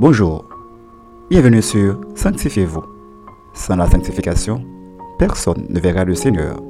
[0.00, 0.44] Bonjour,
[1.28, 2.84] bienvenue sur Sanctifiez-vous.
[3.52, 4.64] Sans la sanctification,
[5.18, 6.62] personne ne verra le Seigneur.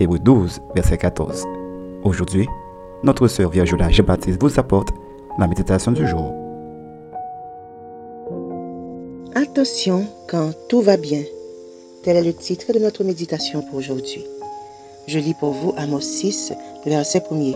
[0.00, 1.44] Hébreu 12, verset 14.
[2.02, 2.48] Aujourd'hui,
[3.04, 4.88] notre sœur Virginia Jean-Baptiste vous apporte
[5.38, 6.34] la méditation du jour.
[9.36, 11.22] Attention quand tout va bien.
[12.02, 14.24] Tel est le titre de notre méditation pour aujourd'hui.
[15.06, 16.52] Je lis pour vous Amos 6,
[16.84, 17.54] verset 1er.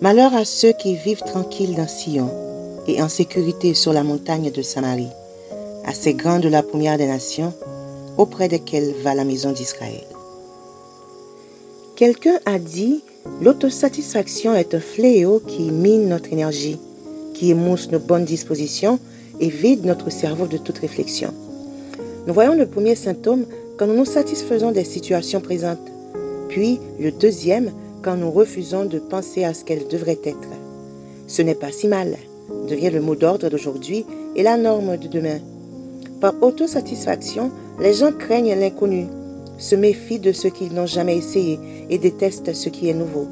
[0.00, 2.49] Malheur à ceux qui vivent tranquilles dans Sion
[2.86, 5.08] et en sécurité sur la montagne de Samarie,
[5.84, 7.52] assez grande la première des nations,
[8.16, 10.04] auprès desquelles va la maison d'Israël.
[11.96, 13.02] Quelqu'un a dit,
[13.42, 16.78] l'autosatisfaction est un fléau qui mine notre énergie,
[17.34, 18.98] qui émousse nos bonnes dispositions
[19.40, 21.32] et vide notre cerveau de toute réflexion.
[22.26, 23.44] Nous voyons le premier symptôme
[23.76, 25.90] quand nous nous satisfaisons des situations présentes,
[26.48, 30.48] puis le deuxième quand nous refusons de penser à ce qu'elles devraient être.
[31.26, 32.16] Ce n'est pas si mal
[32.68, 34.04] devient le mot d'ordre d'aujourd'hui
[34.36, 35.38] et la norme de demain.
[36.20, 37.50] Par autosatisfaction,
[37.80, 39.06] les gens craignent l'inconnu,
[39.58, 43.26] se méfient de ce qu'ils n'ont jamais essayé et détestent ce qui est nouveau.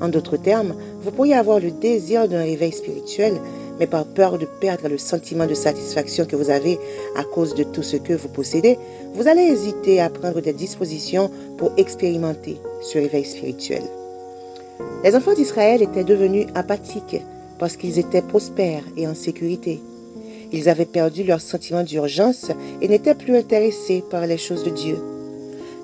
[0.00, 3.34] En d'autres termes, vous pourriez avoir le désir d'un réveil spirituel,
[3.78, 6.78] mais par peur de perdre le sentiment de satisfaction que vous avez
[7.16, 8.78] à cause de tout ce que vous possédez,
[9.14, 13.82] vous allez hésiter à prendre des dispositions pour expérimenter ce réveil spirituel.
[15.02, 17.22] Les enfants d'Israël étaient devenus apathiques
[17.58, 19.80] parce qu'ils étaient prospères et en sécurité.
[20.52, 24.98] Ils avaient perdu leur sentiment d'urgence et n'étaient plus intéressés par les choses de Dieu.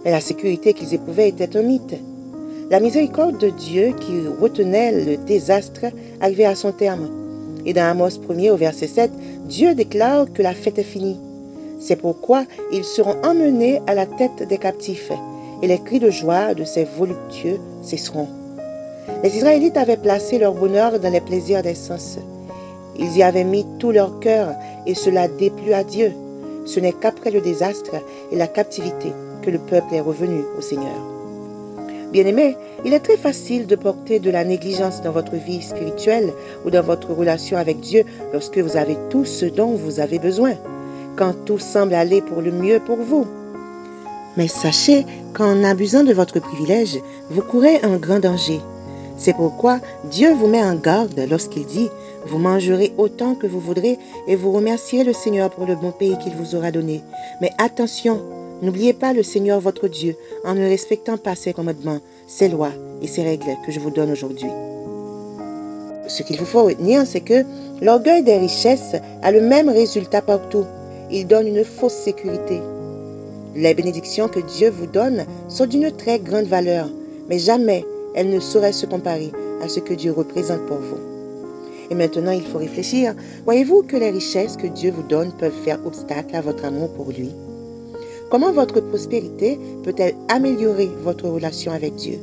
[0.05, 1.97] Mais la sécurité qu'ils éprouvaient était un mythe.
[2.71, 5.87] La miséricorde de Dieu qui retenait le désastre
[6.21, 7.09] arrivait à son terme.
[7.67, 9.11] Et dans Amos 1er au verset 7,
[9.47, 11.19] Dieu déclare que la fête est finie.
[11.81, 15.11] C'est pourquoi ils seront emmenés à la tête des captifs,
[15.63, 18.29] et les cris de joie de ces voluptueux cesseront.
[19.23, 22.19] Les Israélites avaient placé leur bonheur dans les plaisirs des sens.
[22.99, 24.55] Ils y avaient mis tout leur cœur
[24.87, 26.13] et cela déplut à Dieu.
[26.67, 27.95] Ce n'est qu'après le désastre
[28.33, 30.97] et la captivité que le peuple est revenu au Seigneur.
[32.13, 36.33] Bien-aimés, il est très facile de porter de la négligence dans votre vie spirituelle
[36.67, 40.55] ou dans votre relation avec Dieu lorsque vous avez tout ce dont vous avez besoin,
[41.17, 43.27] quand tout semble aller pour le mieux pour vous.
[44.37, 46.99] Mais sachez qu'en abusant de votre privilège,
[47.31, 48.61] vous courez un grand danger.
[49.21, 51.91] C'est pourquoi Dieu vous met en garde lorsqu'il dit,
[52.25, 56.17] vous mangerez autant que vous voudrez et vous remercierez le Seigneur pour le bon pays
[56.17, 57.03] qu'il vous aura donné.
[57.43, 58.19] Mais attention,
[58.63, 62.73] n'oubliez pas le Seigneur votre Dieu en ne respectant pas ses commandements, ses lois
[63.03, 64.49] et ses règles que je vous donne aujourd'hui.
[66.09, 67.45] Ce qu'il vous faut retenir, c'est que
[67.83, 70.65] l'orgueil des richesses a le même résultat partout.
[71.11, 72.59] Il donne une fausse sécurité.
[73.55, 76.89] Les bénédictions que Dieu vous donne sont d'une très grande valeur,
[77.29, 79.33] mais jamais elle ne saurait se comparer
[79.63, 80.99] à ce que Dieu représente pour vous.
[81.91, 83.15] Et maintenant, il faut réfléchir.
[83.45, 87.11] Voyez-vous que les richesses que Dieu vous donne peuvent faire obstacle à votre amour pour
[87.11, 87.31] lui?
[88.31, 92.19] Comment votre prospérité peut-elle améliorer votre relation avec Dieu?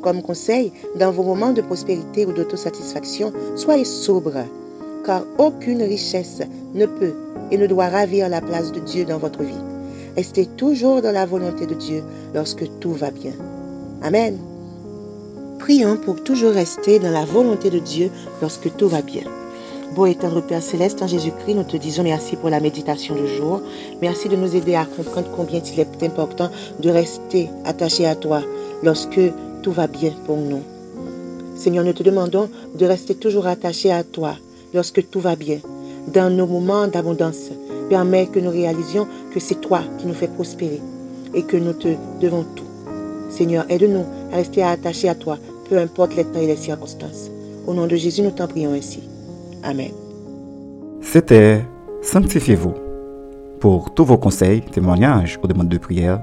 [0.00, 4.44] Comme conseil, dans vos moments de prospérité ou d'autosatisfaction, soyez sobre,
[5.04, 6.40] car aucune richesse
[6.74, 7.14] ne peut
[7.50, 9.54] et ne doit ravir la place de Dieu dans votre vie.
[10.16, 12.02] Restez toujours dans la volonté de Dieu
[12.34, 13.32] lorsque tout va bien.
[14.02, 14.38] Amen.
[15.62, 19.22] Prions pour toujours rester dans la volonté de Dieu lorsque tout va bien.
[19.94, 23.28] Beau et tendre Père Céleste, en Jésus-Christ, nous te disons merci pour la méditation du
[23.28, 23.60] jour.
[24.00, 28.42] Merci de nous aider à comprendre combien il est important de rester attaché à toi
[28.82, 29.20] lorsque
[29.62, 30.62] tout va bien pour nous.
[31.54, 34.34] Seigneur, nous te demandons de rester toujours attaché à toi
[34.74, 35.58] lorsque tout va bien.
[36.12, 37.50] Dans nos moments d'abondance,
[37.88, 40.80] permets que nous réalisions que c'est toi qui nous fais prospérer
[41.34, 42.64] et que nous te devons tout.
[43.30, 45.38] Seigneur, aide-nous à rester attachés à toi
[45.72, 47.30] peu importe les temps et les circonstances.
[47.66, 49.02] Au nom de Jésus, nous t'en prions ainsi.
[49.62, 49.90] Amen.
[51.00, 51.64] C'était
[52.02, 52.74] Sanctifiez-vous.
[53.58, 56.20] Pour tous vos conseils, témoignages ou demandes de prière,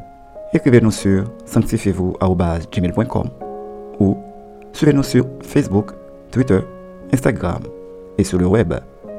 [0.54, 3.30] écrivez-nous sur sanctifiez-vous.com
[4.00, 4.18] ou
[4.72, 5.94] suivez-nous sur Facebook,
[6.30, 6.60] Twitter,
[7.12, 7.64] Instagram
[8.20, 8.72] et sur le web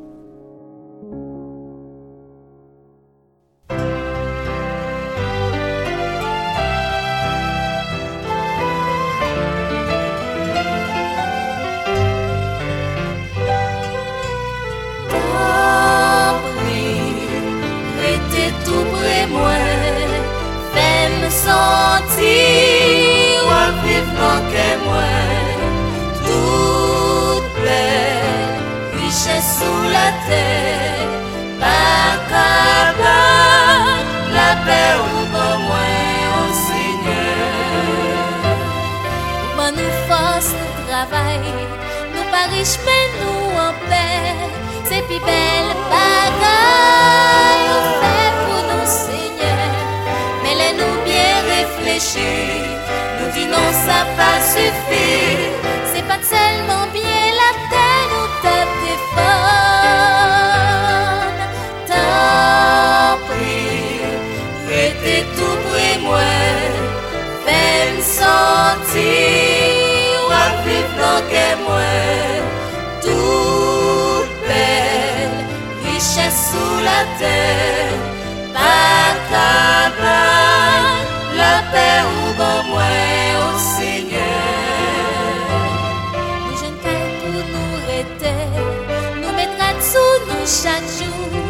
[29.41, 31.09] Sous la terre,
[31.59, 33.03] pas capable
[34.37, 37.45] la paix ou pas moins au Seigneur.
[39.57, 41.41] Pas nous force, nous travail,
[42.13, 44.35] nous pas riches, mais nous en paix.
[44.87, 49.71] C'est plus belle bagaille, on fait pour nous, Seigneur.
[50.43, 52.60] Mais les nous bien réfléchir, non,
[53.73, 55.51] ça pas suffire.
[55.93, 60.21] C'est pas seulement bien la terre, nous tape des femmes.
[61.87, 64.01] Tant pis,
[64.69, 66.31] restez tout près moi,
[67.45, 69.09] fais-me sentir,
[70.27, 70.45] ou à
[71.31, 71.93] que moi,
[73.01, 75.39] toute belle
[75.85, 78.01] richesse sous la terre.
[90.51, 91.40] 杀猪。